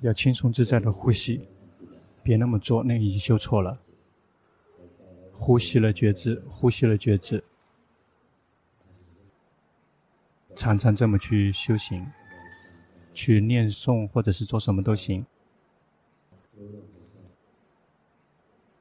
[0.00, 1.48] 要轻松自在的呼吸，
[2.22, 3.80] 别那么做，那、已经修错了。
[5.32, 7.42] 呼吸了觉知，呼吸了觉知，
[10.56, 12.06] 常常这么去修行，
[13.14, 15.24] 去念诵或者是做什么都行，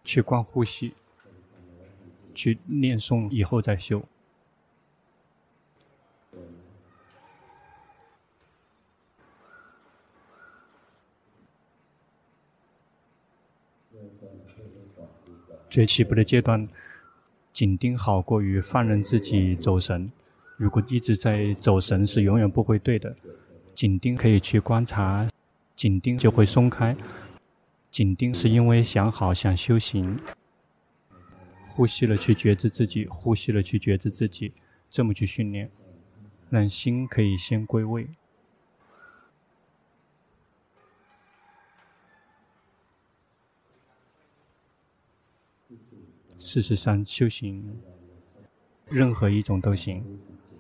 [0.04, 0.94] 去观呼吸，
[2.34, 4.04] 去念诵以后再修。
[15.70, 16.68] 最起步的阶段，
[17.52, 20.12] 紧盯好过于放任自己走神。
[20.56, 23.16] 如果一直在走神，是永远不会对的。
[23.74, 25.28] 紧盯可以去观察，
[25.76, 26.96] 紧盯就会松开。
[27.92, 30.20] 紧盯是因为想好想修行，
[31.68, 34.54] 呼吸了去觉知自己，呼吸了去觉知自己，
[34.90, 35.70] 这么去训练，
[36.50, 38.08] 让心可以先归位。
[46.48, 47.62] 事实上，修行
[48.86, 50.02] 任何一种都行，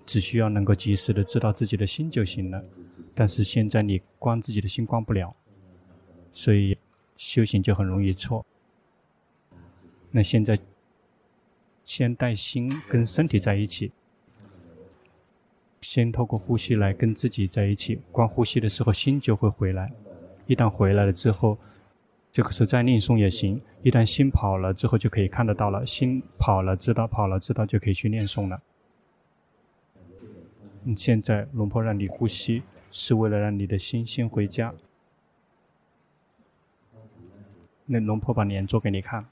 [0.05, 2.61] 只需要能够及时的知道自己的心就行了。
[3.15, 5.33] 但是现在你关自己的心关不了，
[6.33, 6.77] 所以
[7.15, 8.45] 修行就很容易错。
[10.11, 10.59] 那现在
[11.85, 13.93] 先带心跟身体在一起，
[15.79, 18.01] 先透过呼吸来跟自己在一起。
[18.11, 19.89] 关呼吸的时候，心就会回来。
[20.47, 21.57] 一旦回来了之后，
[22.37, 25.83] 这个时候再念诵也行，一旦心跑了之后就可以看得到了。
[25.83, 28.61] 心跑了，知道跑了，知道就可以去念诵了。
[30.83, 34.71] 你现在龙婆让你呼吸，是为了让你的心先回家。
[37.87, 39.25] 那龙婆把脸做给你看，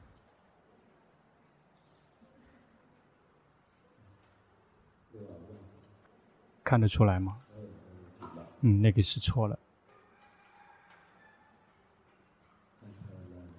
[6.64, 7.38] 看得出来吗？
[8.62, 9.60] 嗯，那个是错了。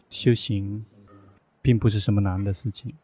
[0.08, 0.84] 修行
[1.60, 2.94] 并不是什么难的事情，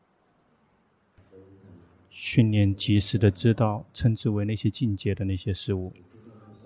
[2.11, 5.93] 训练及时的知道，称之为那些境界的那些事物，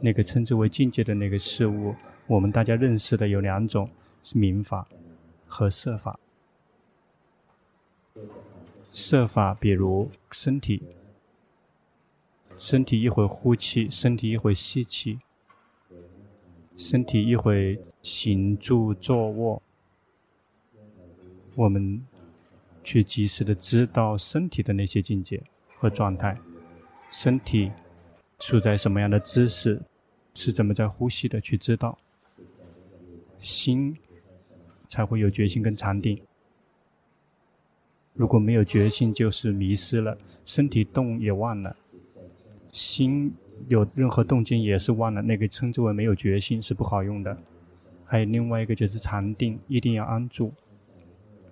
[0.00, 1.94] 那个称之为境界的那个事物，
[2.26, 3.88] 我们大家认识的有两种，
[4.22, 4.86] 是明法
[5.46, 6.18] 和色法。
[8.92, 10.82] 色法比如身体，
[12.56, 15.18] 身体一会呼气，身体一会吸气，
[16.76, 19.62] 身体一会行住坐卧。
[21.56, 22.00] 我们
[22.84, 25.42] 去及时的知道身体的那些境界
[25.78, 26.38] 和状态，
[27.10, 27.72] 身体
[28.38, 29.80] 处在什么样的姿势，
[30.34, 31.98] 是怎么在呼吸的，去知道，
[33.40, 33.96] 心
[34.86, 36.20] 才会有决心跟禅定。
[38.12, 41.74] 如果没有决心，就是迷失了，身体动也忘了，
[42.70, 43.32] 心
[43.68, 47.36] 有任何动静也是忘了，那个称之为没有决心，是不好用的。
[48.04, 50.52] 还有另外一个就是禅定，一定要安住。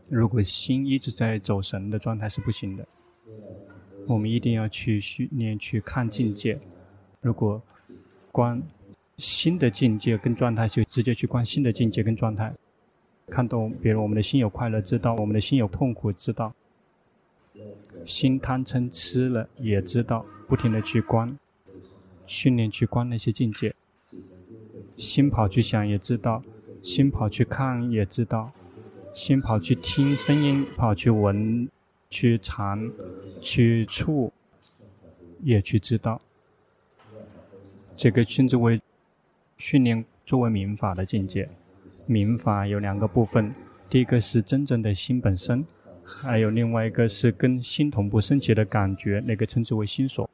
[0.08, 2.86] 如果心一直在走神的状态是不行的，
[4.06, 6.58] 我们一定要去训练去看境界。
[7.20, 7.60] 如果
[8.30, 8.62] 观
[9.16, 12.52] 心的境界跟状态，就直接去观心的境界跟状态。
[13.28, 16.52] 看到，比如我们的心有快乐，知道；我们的心有痛苦，知道。
[18.04, 20.26] 心贪嗔痴了，也知道。
[20.46, 21.38] 不停的去观，
[22.26, 23.74] 训练去观那些境界。
[24.98, 26.42] 心跑去想，也知道；
[26.82, 28.52] 心跑去看，也知道。
[29.14, 31.68] 心跑去听声音，跑去闻，
[32.10, 32.90] 去尝，
[33.40, 34.32] 去触，
[35.40, 36.20] 也去知道。
[37.96, 38.82] 这个称之为
[39.56, 41.48] 训练作为明法的境界。
[42.06, 43.54] 明法有两个部分，
[43.88, 45.64] 第一个是真正的心本身，
[46.02, 50.28] 还有另外一个是跟心同步升起的感觉，那个称之为心所。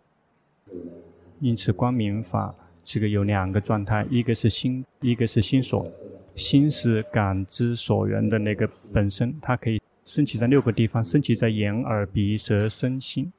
[1.39, 5.87] 因此，光明法这个有两个状态，一个是心，一个是心所。
[6.35, 13.31] 心是感知所缘的那个本身，它可以升起在六个地方，升起在眼、耳、鼻、舌、身、心。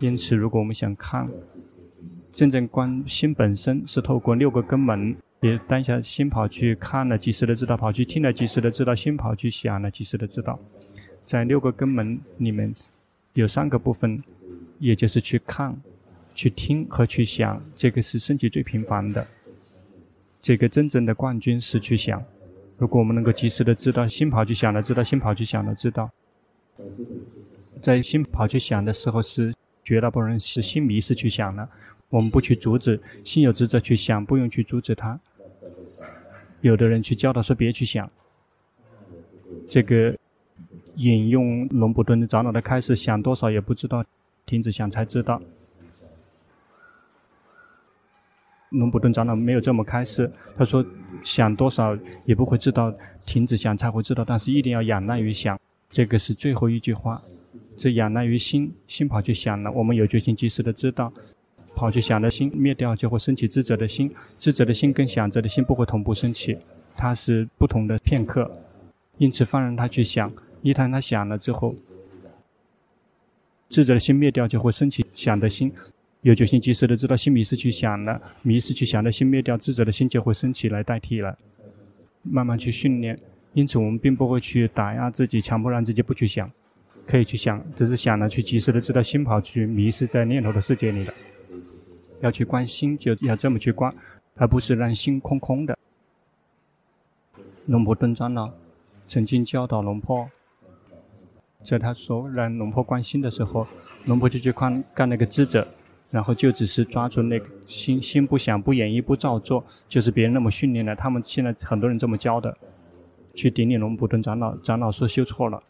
[0.00, 1.28] 因此，如果我们想看
[2.32, 10.58] 真正观心本身，是透过六个根门，也当下心跑去看了，及时的知道；跑去听了，及时的知道；心跑去想了，及时的知道。
[11.24, 12.72] 在六个根门里面，
[13.34, 14.22] 有三个部分，
[14.78, 15.76] 也就是去看、
[16.34, 19.26] 去听和去想，这个是升起最频繁的。
[20.40, 22.22] 这个真正的冠军是去想，
[22.76, 26.10] 如果我们能够及时的知道心跑去想了，知道心跑去想了，知道，
[27.82, 29.52] 在心跑去想的时候是
[29.84, 31.68] 绝大部分人是心迷失去想了，
[32.08, 35.18] 我们不去阻止，心有职责去想，不用去阻止他。
[36.60, 38.08] 有的人去教导说别去想，
[39.68, 40.16] 这个
[40.96, 44.04] 引用龙布顿的长老的开始，想多少也不知道，
[44.46, 45.42] 停止想才知道。
[48.70, 50.84] 龙普顿长老没有这么开示，他说
[51.22, 52.92] 想多少也不会知道，
[53.24, 55.58] 停止想才会知道，但是一定要仰赖于想，
[55.90, 57.20] 这个是最后一句话。
[57.76, 61.12] 这仰赖于心，心跑去想了，我们有决心及时的知道，
[61.74, 66.58] 跑去想的心灭掉，就会升起智者的心，智者的心跟想者的心不会同步升起，
[66.96, 68.50] 它是不同的片刻，
[69.16, 70.30] 因此放任他去想，
[70.62, 71.74] 一旦他想了之后，
[73.68, 75.72] 智者的心灭掉，就会升起想的心。
[76.28, 81.34] 有决心及时的知道心迷失去想了，迷失去想的心灭掉，智者的心就会升起来代替了。
[82.22, 83.18] 慢慢去训练，
[83.54, 86.50] 因此我们并不会去打压自己，强迫让自己不去想，
[87.06, 91.14] 可以去想，只是想了去及时的知道心跑去迷失在念头的世界里了。
[92.20, 93.90] 要去观心，就要这么去观，
[94.36, 95.78] 而不是让心空空的。
[97.64, 98.50] 龙婆顿长老
[99.06, 100.28] 曾经教导龙婆，
[101.62, 103.66] 在他说让龙婆观心的时候，
[104.04, 105.66] 龙婆就去看干那个智者。
[106.10, 110.96] 然后就只是抓住那个心，心不想、不演绎、不照做，就是别人那么训练的。
[110.96, 112.56] 他们现在很多人这么教的，
[113.34, 115.62] 去顶礼龙普顿长老，长老说修错了，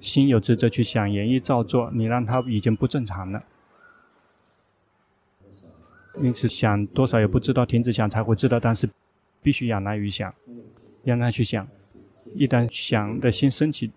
[0.00, 3.42] 心有执着去想、演绎、照做，你让他已经不正常了。
[6.20, 8.88] 因此想多少也不知道，停止想才会知道，但是
[9.42, 10.34] 必须仰赖于想，
[11.04, 11.68] 让他去想，
[12.34, 13.92] 一旦想的心升起。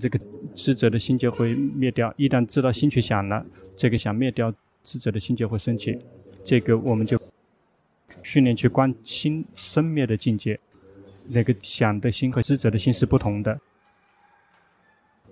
[0.00, 0.18] 这个
[0.54, 2.12] 智者的心就会灭掉。
[2.16, 3.44] 一旦知道心去想了，
[3.76, 4.52] 这个想灭掉，
[4.82, 5.98] 智者的心就会升起。
[6.42, 7.20] 这个我们就
[8.22, 10.58] 训练去观心生灭的境界。
[11.28, 13.56] 那个想的心和智者的心是不同的。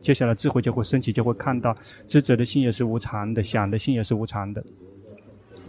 [0.00, 1.76] 接下来智慧就会升起，就会看到
[2.06, 4.62] 智者的心也是无常的，想的心也是无常的。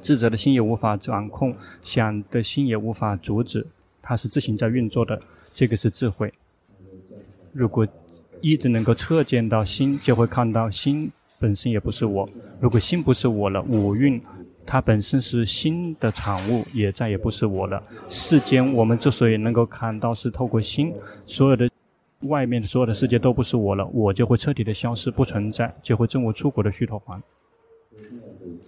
[0.04, 3.66] 智者的心也无法掌控，想的心也无法阻止，
[4.04, 5.20] 它是自行在运作的。
[5.52, 6.32] 这个是智慧。
[7.52, 7.88] 如果
[8.42, 12.28] 一直能够测见到心，就会看到心本身也不是我。
[12.60, 14.22] 如果心不是我了，五蕴
[14.66, 17.82] 它本身是心的产物，也再也不是我了。
[18.10, 20.94] 世间我们之所以能够看到，是透过心，
[21.26, 21.70] 所有的
[22.22, 27.22] 外面所有的世界都不是我了，我就会彻底的消失，不存在，就会证悟出国的虚陀环。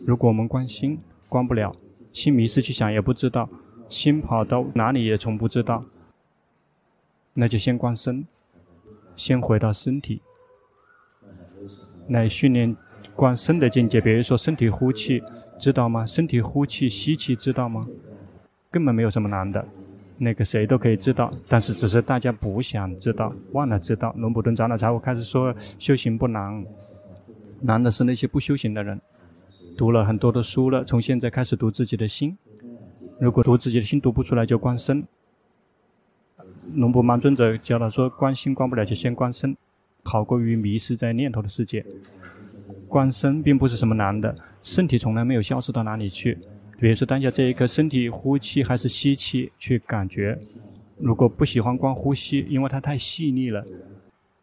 [0.05, 0.97] 如果我们关心，
[1.29, 1.75] 关不了，
[2.13, 3.47] 心迷失去想也不知道，
[3.87, 5.83] 心跑到哪里也从不知道，
[7.33, 8.25] 那就先观身。
[9.15, 10.21] 先回到身体，
[12.09, 12.75] 来训练
[13.15, 14.01] 观身的境界。
[14.01, 15.21] 比如说，身体呼气，
[15.59, 16.05] 知道吗？
[16.05, 17.87] 身体呼气、吸气，知道吗？
[18.69, 19.63] 根本没有什么难的，
[20.17, 21.33] 那个谁都可以知道。
[21.47, 24.13] 但是，只是大家不想知道，忘了知道。
[24.17, 26.65] 龙普顿长老才会开始说，修行不难，
[27.59, 28.99] 难的是那些不修行的人。
[29.77, 32.37] 读了很多的书了，从现在开始读自己的心。
[33.19, 35.03] 如果读自己的心读不出来，就观身。
[36.75, 39.55] 龙婆曼尊者教他说：“观心观不了，就先观身，
[40.03, 41.85] 好过于迷失在念头的世界。
[42.87, 46.37] 观身并不是什么难的，身体从来没有消失到哪里去。
[46.79, 50.37] 比如说当下这一刻，身体呼气还是吸气，去感觉。
[50.97, 53.63] 如果不喜欢观呼吸，因为它太细腻了，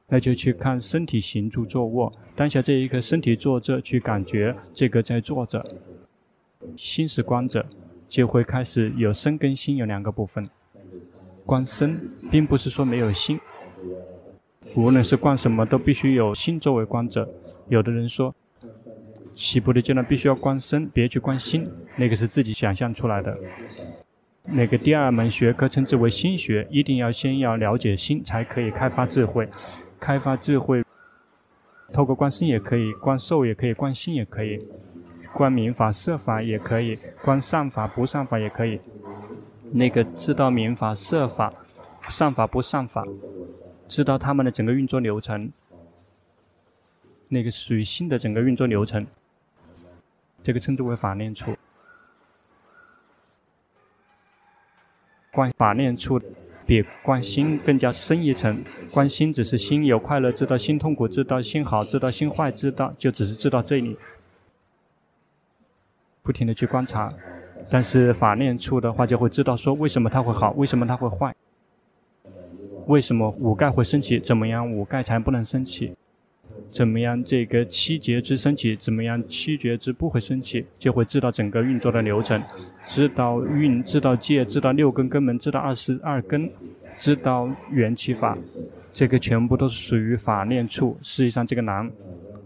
[0.08, 2.12] 那就去看身体行住坐卧。
[2.36, 5.64] 当下这一刻，身体坐着，去感觉这个在坐着。
[6.76, 7.64] 心是观者，
[8.08, 10.48] 就会开始有身跟心有两个部分。”
[11.48, 11.98] 观身，
[12.30, 13.40] 并不是说没有心。
[14.74, 17.26] 无论是观什么，都必须有心作为观者。
[17.68, 18.34] 有的人说，
[19.34, 21.66] 起步的阶段必须要观身，别去观心，
[21.96, 23.34] 那个是自己想象出来的。
[24.44, 29.48] 那个第二门学科称之为心学，一定要先要了解心，才可以开发智慧。
[29.98, 30.84] 开发智慧，
[31.94, 34.68] 透过观身也可以，观受也可以，观心也可以，
[35.32, 38.78] 观明法色法也可以，观善法不善法也可以。
[39.70, 41.52] 那个知道名法、设法、
[42.08, 43.06] 善法不善法，
[43.86, 45.50] 知道他们的整个运作流程，
[47.28, 49.06] 那个属于心的整个运作流程，
[50.42, 51.54] 这个称之为法念处。
[55.30, 56.20] 观法念处
[56.66, 63.96] 比观心更加深一层，观心只是心有快乐，知道心痛苦，知道心好，知道心坏，知道就只是知道这里，
[66.22, 67.12] 不停的去观察。
[67.70, 71.34] 但是法念处的话，就会知道说为什么它会好，为什么它会坏，
[72.86, 75.92] 为什么五盖会升起，怎么样五盖才不能升起，
[76.70, 82.42] 怎么样这个七觉支升起，怎么样七觉支不会升起，就会知道整个运作的流程，
[82.84, 86.50] 知道运，知道界，知道六根根门，知道二十二根，
[86.96, 88.38] 知道缘起法，
[88.92, 90.96] 这个全部都是属于法念处。
[91.02, 91.90] 实际上这个难，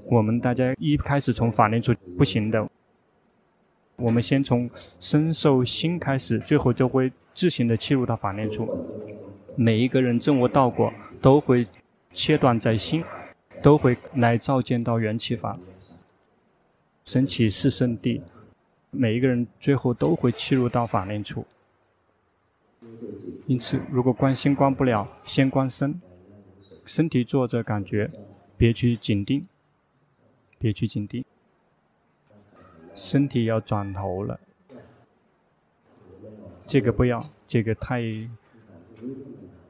[0.07, 2.69] 我们大家一开始从法念处不行的。
[4.03, 4.69] 我们先从
[4.99, 8.69] 身受心开始，最后就会自行的切入到法念处。
[9.55, 11.65] 每一个人证悟道果，都会
[12.13, 13.05] 切断在心，
[13.63, 15.57] 都会来照见到缘起法。
[17.05, 18.21] 升起四圣谛，
[18.91, 21.47] 每一个人最后都会切入到法念处。
[23.47, 26.01] 因此，如果观心观不了，先观身，
[26.85, 28.11] 身体坐着感觉，
[28.57, 29.47] 别去紧盯，
[30.59, 31.25] 别去紧盯，
[32.95, 34.39] 身体要转头了，
[36.67, 38.03] 这个不要，这个太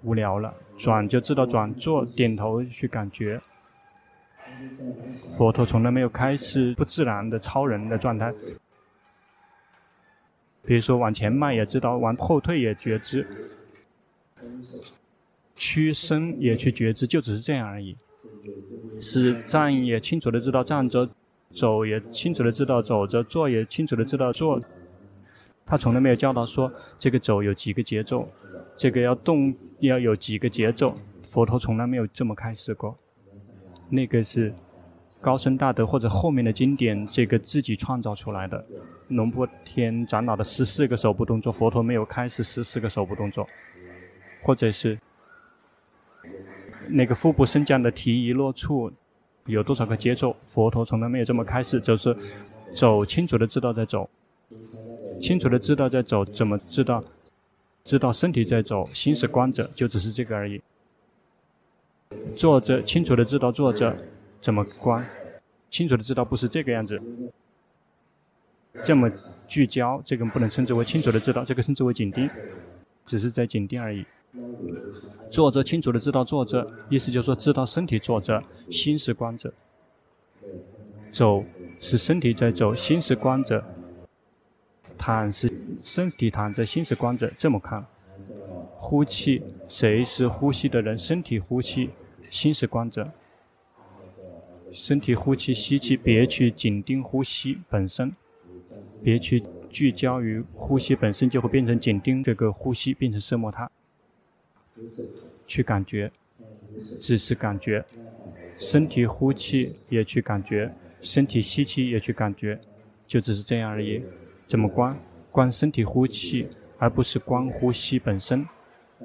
[0.03, 3.41] 无聊了，转就知道转，坐点头去感觉。
[5.37, 8.33] 佛陀从来没有开始不自然的超人的状态，
[10.65, 13.27] 比如说往前迈也知道，往后退也觉知，
[15.57, 17.97] 屈身也去觉知，就只是这样而已。
[19.01, 21.09] 是站也清楚的知道站着，
[21.53, 24.61] 走也清楚的知道走着，坐也清楚的知道坐。
[25.65, 28.29] 他从来没有教导说这个走有几个节奏，
[28.77, 30.95] 这个要动要有几个节奏，
[31.29, 32.99] 佛陀从来没有这么开始过。
[33.89, 34.53] 那个是
[35.21, 38.65] 高僧大德或者后面的经典，这个自己创造出来的。
[39.09, 43.47] 龙波天长老的十四个手部动作，佛陀没有开始十四个手部动作，
[44.43, 44.99] 或者是
[46.89, 48.91] 那个腹部升降的提一落处
[49.47, 52.17] 有多少个节奏，佛陀从来没有这么开示，就是
[52.75, 54.09] 走清楚的知道在走，
[55.21, 57.03] 清楚的知道在走，怎么知道？
[57.85, 60.63] 知道身体在走，心是观着，就只是这个而已。
[62.37, 63.97] 坐着，清楚的知道坐着，
[64.41, 65.05] 怎么观？
[65.69, 67.03] 清楚的知道不是这个样子，
[68.85, 69.11] 这么
[69.49, 72.31] 聚焦，这个不能称之为清楚的知道，这个称之为紧盯，
[73.05, 74.07] 只是在紧盯而已。
[75.31, 79.53] 坐着，清楚的知道坐着，意思就是说知道身体坐着，心是观着。
[81.11, 81.45] 走
[81.79, 83.63] 是身体在走，心是观着。
[84.97, 87.85] 躺是身体躺着，心是观着，这么看。
[88.77, 90.97] 呼气，谁是呼吸的人？
[90.97, 91.91] 身体呼气。
[92.31, 93.07] 心是观着，
[94.73, 98.11] 身体呼气吸气，别去紧盯呼吸本身，
[99.03, 103.71] 别去聚焦于呼吸本身，就会变成紧盯这个呼吸，变成色摩他。
[105.47, 106.11] 去感觉，
[107.01, 107.85] 只是感觉，
[108.59, 112.59] 身体呼气也去感觉，身体吸气也去感觉，
[113.07, 114.03] 就只是这样而已。
[114.47, 114.97] 怎么观？
[115.31, 116.49] 观身体呼气，
[116.79, 118.47] 而不是观呼吸本身，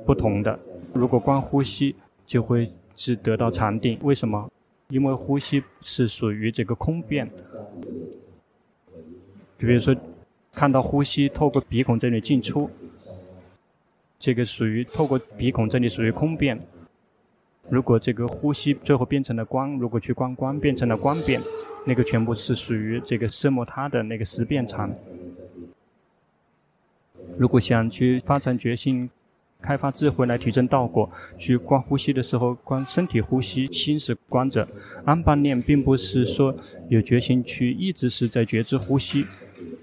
[0.06, 0.60] 不同的。
[0.94, 1.96] 如果观呼吸，
[2.26, 2.70] 就会。
[3.00, 4.52] 是得到禅定，为什么？
[4.90, 7.30] 因为呼吸是属于这个空变。
[9.60, 9.96] 就比如说，
[10.52, 12.68] 看到呼吸透过鼻孔这里进出，
[14.20, 16.60] 这个属于透过鼻孔这里属于空变。
[17.70, 21.42] 如果这个呼吸最后变成了光，如果去观光变成了光变，
[21.86, 24.94] 那个全部是属于这个色摩他的那个十变场。
[27.38, 29.10] 如果想去发展决心。
[29.60, 34.66] 开发智慧来提升道果，去观呼吸的时候，观身体呼吸，心是观着。
[35.04, 36.56] 安般念并不是说
[36.90, 39.26] 有决心去一直是在觉知呼吸，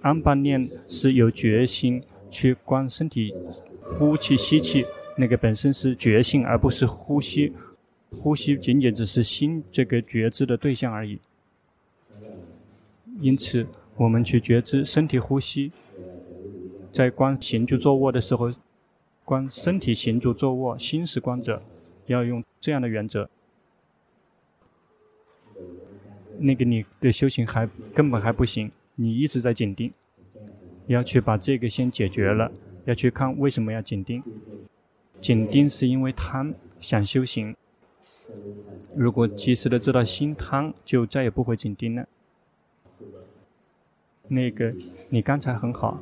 [0.01, 2.01] 安般念是有决心
[2.31, 3.35] 去观身体
[3.85, 4.85] 呼气吸气，
[5.17, 7.53] 那个本身是觉性，而不是呼吸。
[8.11, 11.19] 呼吸仅仅只是心这个觉知的对象而已。
[13.21, 15.73] 因此，我们去觉知身体呼吸，
[16.93, 18.53] 在观行住坐卧的时候。
[19.27, 21.63] 观身体行住坐卧，心是观者，
[22.09, 23.27] 要用这样的原则。
[26.39, 29.91] 那个你的修行还根本还不行，你一直在紧盯，
[30.89, 32.53] 要去把这个先解决了，
[32.85, 34.23] 要去看为什么要紧盯。
[35.21, 37.55] 紧盯是因为贪，想修行。
[38.95, 42.07] 如果及时的知道心贪，就再也不会紧盯了。
[44.29, 44.75] 那个
[45.09, 45.99] 你刚才很好。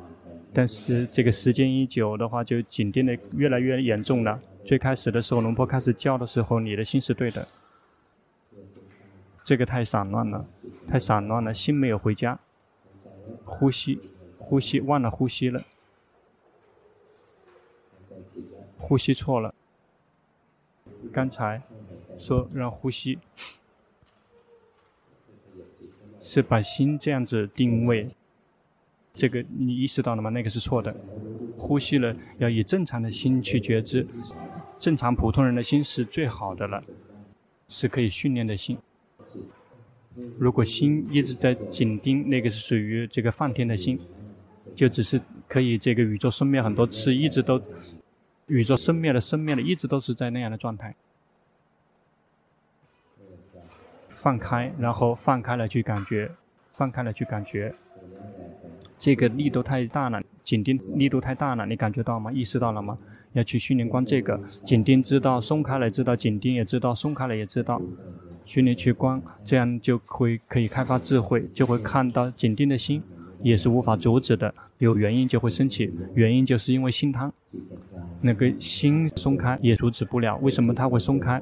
[0.55, 4.39] 但是这个时间一久的话，就紧盯的越来越严重了。
[4.63, 7.47] 最开始的时候，龙婆开始教的时候，你的心是对的。
[9.43, 10.45] 这个太散乱了，
[10.87, 12.37] 太散乱了，心没有回家。
[13.43, 13.99] 呼吸，
[14.37, 15.63] 呼吸，忘了呼吸了。
[18.83, 19.55] 呼吸错了。
[21.13, 21.61] 刚才
[22.17, 23.17] 说让呼吸，
[26.19, 28.09] 是把心这样子定位。
[29.13, 30.29] 这个你意识到了吗？
[30.29, 30.93] 那个是错的。
[31.57, 34.05] 呼吸了，要以正常的心去觉知。
[34.79, 36.83] 正常普通人的心是最好的了，
[37.69, 38.77] 是可以训练的心。
[40.37, 43.97] 如果心一直在紧盯，那个是属于这个梵天的心，
[44.75, 47.61] 就只是可以这个宇宙生灭很多次，一直都
[48.53, 50.93] 宇宙生灭了，生灭了，一直都是在那样的状态。
[54.09, 56.29] 放开，然后放开了去感觉，
[56.71, 57.73] 放开了去感觉。
[58.95, 62.31] 这个力度太大了，紧盯力度太大了，你感觉到吗？
[62.31, 62.95] 意识到了吗？
[63.31, 67.81] 要去训练观这个紧盯，知道松开了，知道紧盯也知道松开了，也知道
[68.45, 73.01] 训练去观，这样就会可以开发智慧，就会看到紧盯的心
[73.41, 74.53] 也是无法阻止的。
[74.83, 77.31] 有原因就会升起，原因就是因为心贪，
[78.21, 80.37] 那个心松开也阻止不了。
[80.37, 81.41] 为什么它会松开？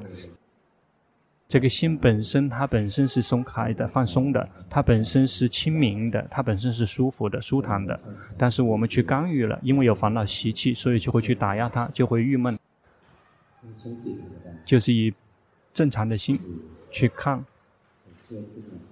[1.48, 8.00] 这个心本身，它本身是松开的、放松的，它本身是清明的，它本身是舒服的、舒坦的。
[8.38, 12.58] 但是我们去干预了，因为有烦恼习气，所以就会去打压它，就会郁闷。
[14.64, 15.12] 就是以
[15.74, 16.40] 正常的心
[16.90, 17.44] 去看。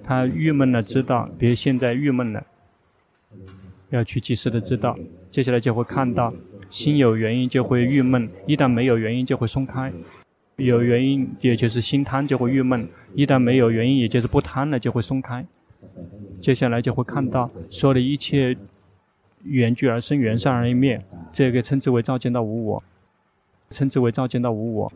[0.04, 2.44] 他郁闷了，知道，别现在郁闷了，
[3.90, 4.96] 要去及时的知道，
[5.30, 6.32] 接下来就会看到，
[6.70, 9.92] 心有原因就会郁闷，一旦没有原因就会松开，
[10.56, 15.44] 有原因也就是心贪就会郁闷，一旦没有原因也就是不贪了就会松开，
[16.40, 18.56] 接下来就会看到，所有的一切
[19.42, 22.82] 缘聚而生，缘散而灭，这个称之为照见到无我，
[23.70, 24.92] 称之为照见到无我，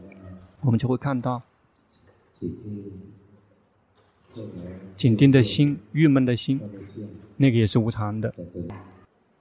[0.61, 1.43] 我们就会看到。
[4.97, 6.61] 紧盯的心，郁闷的心，
[7.37, 8.33] 那个也是无常的。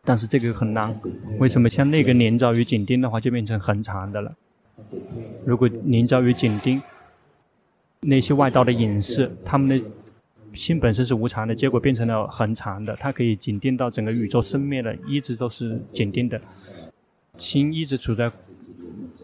[0.04, 1.00] 但是这个很难，
[1.40, 4.36] 为什么像那个连着于紧盯的话，就变成恒常的了？
[5.46, 6.82] 如果黏着于紧盯，
[8.02, 9.86] 那些外道的隐士，他们的
[10.54, 16.42] 心本身是无常的，结果变成了恒常的，它可以紧盯到整个宇宙生灭了，一直都是紧盯的，
[17.38, 18.30] 心一直处在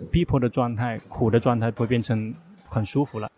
[0.09, 2.33] 逼迫的状态、苦的状态，会变成
[2.69, 3.29] 很舒服了。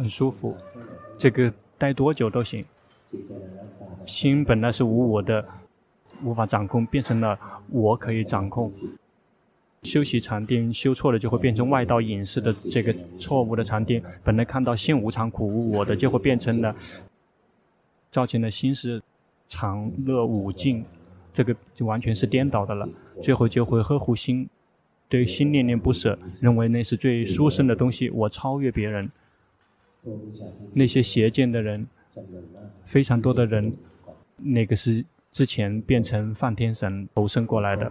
[0.00, 0.56] 很舒服，
[1.18, 2.64] 这个待多久都行。
[4.06, 5.46] 心本来是无我的，
[6.24, 7.38] 无法掌控，变成了
[7.68, 8.72] 我可以掌控。
[9.82, 14.02] 修习禅定修错了，就会变成外道隐士的这个错误的禅定。
[14.24, 16.74] 本来看到心无常、苦无我的，就会变成了
[18.10, 19.02] 造成的心是
[19.48, 20.82] 常乐无尽，
[21.34, 22.88] 这个就完全是颠倒的了。
[23.22, 24.48] 最后就会呵护心，
[25.10, 29.10] 对心念念不舍，认为那是最殊胜的东西，我超越别人。
[30.72, 31.86] 那些邪见的人，
[32.84, 33.72] 非常多的人，
[34.36, 37.90] 那个是之前变成梵天神投生过来的。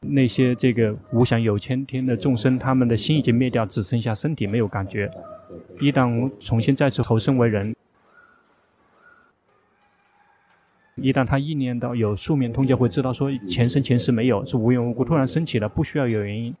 [0.00, 5.10] 那些这个无想有千天的众生，他们的心已经灭掉，只剩下身体没有感觉。
[5.80, 7.74] 一旦重新再次投生为人，
[10.94, 16.54] 一旦他意念到有宿命通，就会知道说前生前世没有，是无缘无故突然升起的，不需要有原因。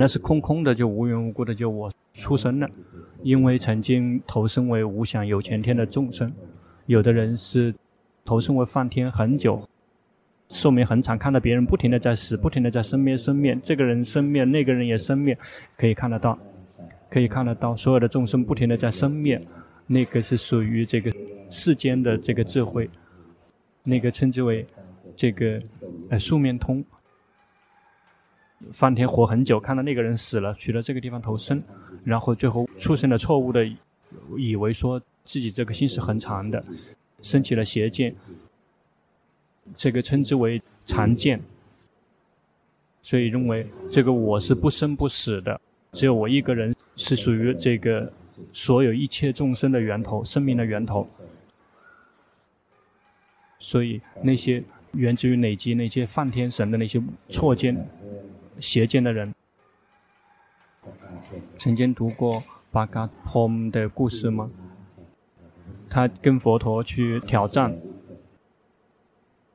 [0.00, 2.66] 那是空空的，就无缘无故的就我出生了，
[3.22, 6.32] 因为曾经投生为无想有前天的众生，
[6.86, 7.74] 有的人是
[8.24, 9.62] 投生为梵天很久，
[10.48, 15.36] 寿命很长，看到别人不停的在死，不停的在生灭生灭，这个人生灭，那个人也生灭，
[15.76, 16.38] 可以看得到，
[17.10, 19.38] 可以看得到所有的众生不停的在生灭，
[19.86, 21.12] 那个是属于这个
[21.50, 22.88] 世间的这个智慧，
[23.84, 24.66] 那个称之为
[25.14, 25.60] 这个
[26.08, 26.82] 呃宿命通。
[28.72, 31.62] 梵天活很久，看到那个人死了，去了这个地方投生，
[32.04, 33.66] 然后最后出现了错误的，
[34.36, 36.62] 以为说自己这个心是很长的，
[37.22, 38.14] 生起了邪见，
[39.76, 41.40] 这个称之为常见，
[43.02, 45.58] 所以认为这个我是不生不死的，
[45.92, 48.12] 只有我一个人是属于这个
[48.52, 51.08] 所有一切众生的源头，生命的源头，
[53.58, 57.74] 所以那些源自于累积那些梵天神的那些错见。
[58.60, 59.34] 邪见的人，
[61.56, 64.50] 曾经读过巴嘎通的故事吗？
[65.88, 67.76] 他跟佛陀去挑战，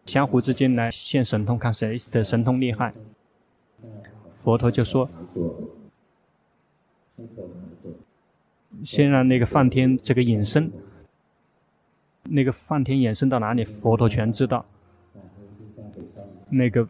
[0.06, 2.94] 相互之间来现神通，看谁的神通厉害。
[4.44, 5.10] 佛陀就说
[8.84, 10.72] ：“先让那个梵天这个隐身，
[12.24, 14.66] 那个梵天隐身到哪里，佛陀全知道。
[16.50, 16.88] 那个。”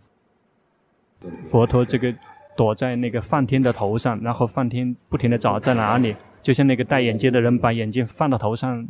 [1.44, 2.14] 佛陀这个
[2.56, 8.88] 躲在那个梵天的头上，然后梵天不停地找在哪里，就像那个戴眼镜的人把眼镜放到头上，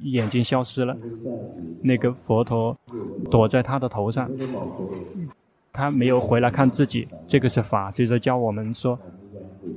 [0.00, 0.96] 眼睛消失了。
[1.82, 2.76] 那个佛陀
[3.30, 4.30] 躲在他的头上，
[5.72, 7.06] 他没有回来看自己。
[7.26, 8.98] 这个是法，就是教我们说，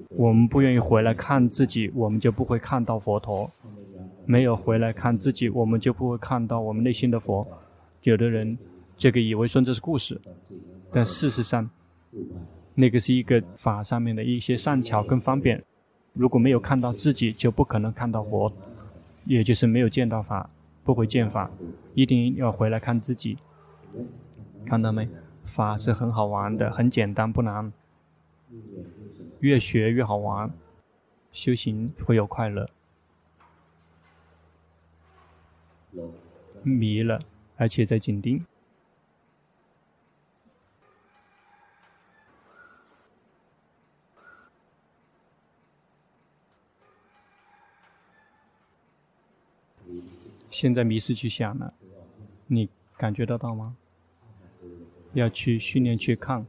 [0.10, 3.50] 我们不愿意回来看自己，我们就不会看到佛陀；
[4.26, 7.46] 没有回来看自己，我们就不会看到我们内心的佛。
[8.04, 8.58] 有的人
[8.98, 10.20] 这个以为说这是故事。
[10.92, 11.70] 但事实上，
[12.76, 15.64] 那个是一个法上面的一些善巧跟方便。
[16.14, 18.52] 如果没有看到自己，就不可能看到佛，
[19.26, 20.50] 也就是没有见到法，
[20.84, 21.50] 不会见法。
[21.94, 23.38] 一定要回来看自己，
[24.66, 25.08] 看到没？
[25.44, 27.72] 法是很好玩的，很简单，不难。
[29.40, 30.52] 越学越好玩，
[31.32, 32.70] 修行会有快乐。
[36.64, 37.20] 迷了，
[37.58, 38.46] 而且在紧盯。
[50.52, 51.74] 现在迷失去想了，
[52.46, 53.76] 你感觉得到吗？
[55.14, 56.46] 要去训练去看。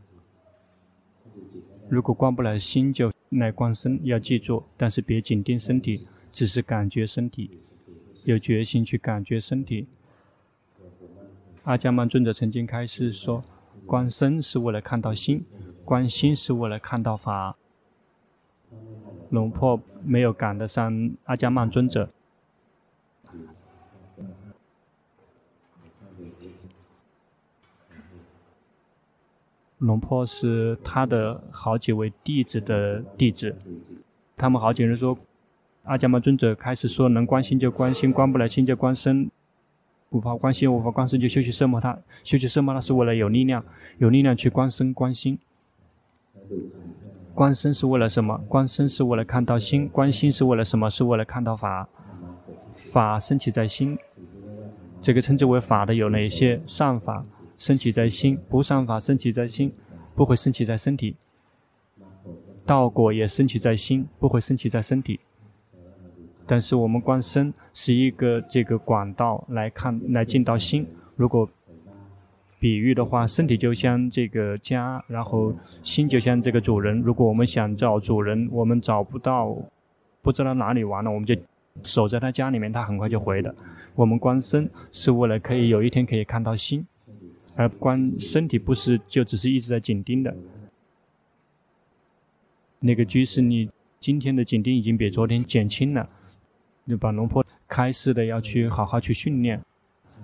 [1.88, 3.98] 如果观不来心，就来观身。
[4.04, 7.58] 要记住，但是别紧盯身体，只是感觉身体，
[8.24, 9.86] 有决心去感觉身体。
[11.62, 13.44] 阿伽曼尊者曾经开示说：
[13.86, 15.44] 观身是为了看到心，
[15.84, 17.56] 观心是为了看到法。
[19.30, 22.10] 龙婆没有赶得上阿伽曼尊者。
[29.83, 33.53] 龙婆是他的好几位弟子的弟子，
[34.37, 35.18] 他们好几人说，
[35.83, 39.29] 阿迦曼尊者开始说，能观心就观心，观不来心就观身，
[40.11, 43.64] 无法观心无法观身就修习奢摩他，修习奢摩他是为了有力量，
[43.99, 45.37] 有力量去观身观心。
[47.35, 48.38] 观身是为了什么？
[48.47, 50.88] 观身是为了看到心，观心是为了什么？
[50.88, 51.88] 是为了看到法，
[52.73, 53.99] 法升起在心，
[55.01, 56.61] 这个称之为法的有哪些？
[56.66, 57.25] 善法。
[57.62, 59.72] 升起在心，不善法升起在心，
[60.16, 61.14] 不会升起在身体。
[62.66, 65.20] 道果也升起在心，不会升起在身体。
[66.44, 70.85] 但是我们观身是一个这个管道来看，来进到心。
[71.14, 71.48] 如果
[72.59, 77.01] 比喻的话，身体就像这个家，然后心就像这个主人。
[77.01, 79.57] 如果我们想找主人，我们找不到，
[80.20, 81.37] 不知道哪里玩了，我们就
[81.85, 83.55] 守在他家里面，他很快就回了。
[83.94, 86.85] 我们观身是为了可以有一天可以看到心。
[87.54, 90.34] 而观身体不是就只是一直在紧盯的，
[92.80, 96.08] 那个居士，你今天的紧盯已经比昨天减轻了，
[96.86, 99.60] 就把龙婆开示的要去好好去训练，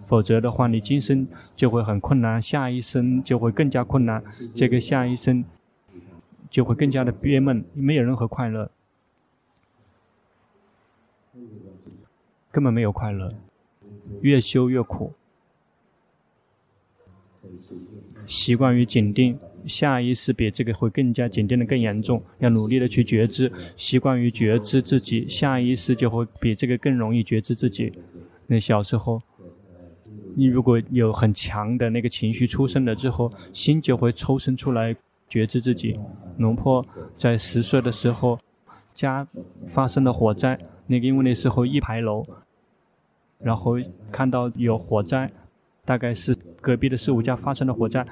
[0.07, 5.45] 否则的话你今生就会很困难，下一生就会更加困难，这个下一生
[6.49, 8.71] 就会更加的憋闷，没有任何快乐，
[12.51, 13.35] 根本没有快乐，
[14.23, 15.13] 越修越苦。
[18.27, 22.23] 习惯于紧盯，下意识比这个会更加紧盯的更严重。
[22.39, 27.93] 要努力的去觉知，习惯于觉知自己，下意识就会比这个更容易觉知自己。
[28.47, 29.21] 那小时候，
[30.35, 34.95] 你如果有很强的那个情绪出生了之后，心就会抽身出来
[35.29, 35.99] 觉知自己。
[36.39, 36.85] 龙坡
[37.17, 38.39] 在十岁的时候，
[38.95, 39.27] 家
[39.67, 42.27] 发生了火灾，那个因为那时候一排楼，
[43.39, 43.77] 然后
[44.13, 45.31] 看到有火灾。
[45.85, 48.07] 大概是隔壁的四五家发生了火灾，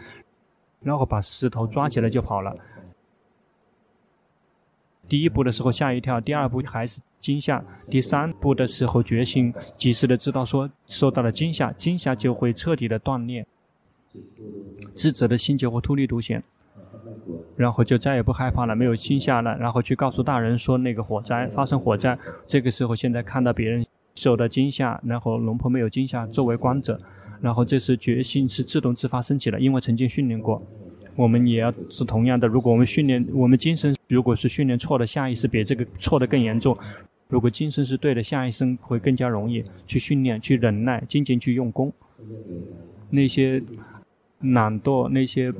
[0.83, 2.57] 然后把石头抓起来就跑了。
[5.09, 13.47] 第一步的时候吓一跳，第二步还是惊吓，第三步的时候觉醒，及时的知道说受到了惊吓，惊吓就会彻底的断裂，
[14.97, 16.43] 智者的心就会突立独显，
[17.57, 27.01] 然后就再也不害怕了，没有惊吓了，然后去告诉大人说那个火灾发生火灾，这个时候现在看到别人受到惊吓，然后龙婆没有惊吓，作为观者。
[27.41, 30.61] 然后这是决心是自动自发升起的，因为曾经训练过，
[31.15, 32.49] 我们也要是同样的。
[32.49, 36.75] 如果我们训练，我们今生如果是训练错的，下一世比这个错的更严重；
[37.29, 41.93] 如果今生是对的，下一生会更加容易去训练、去忍耐、精进去用功。
[43.11, 43.63] 那些
[44.41, 45.53] 懒惰、那些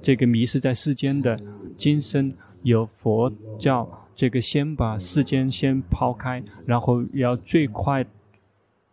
[0.00, 1.38] 这个迷失在世间的，
[1.76, 8.04] 今生有佛教这个先把世间先抛开，然后要最快。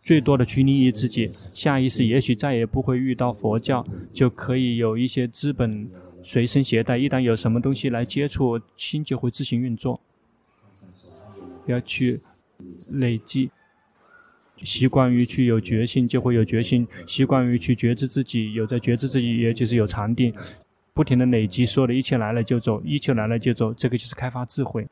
[0.05, 5.89] 最多的去利益自己，下一世也许再也不会遇到佛教，就可以有一些资本
[6.21, 6.95] 随身携带。
[6.95, 9.99] 一旦有什么东西来接触，心就会自行运作。
[11.65, 12.21] 要去
[12.91, 13.49] 累积，
[14.57, 20.31] 习惯于去有决心，就会有决心；习惯于去觉知自己，有在觉知自己，也就是有禅定。
[20.93, 24.87] 不停的累积，说的一切来了就走，一切来了就走，这个就是开发智慧。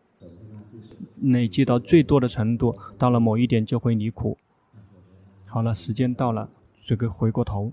[1.22, 4.36] 累积到最多的程度，到了某一点就会离苦。
[5.54, 6.50] 好了，时间到了，
[6.84, 7.72] 这个回过头。